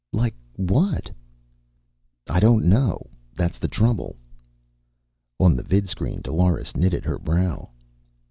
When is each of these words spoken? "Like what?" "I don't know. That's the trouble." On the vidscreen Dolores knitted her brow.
"Like 0.13 0.33
what?" 0.55 1.11
"I 2.27 2.39
don't 2.39 2.65
know. 2.65 3.05
That's 3.35 3.59
the 3.59 3.67
trouble." 3.67 4.15
On 5.39 5.55
the 5.55 5.61
vidscreen 5.61 6.23
Dolores 6.23 6.75
knitted 6.75 7.05
her 7.05 7.19
brow. 7.19 7.69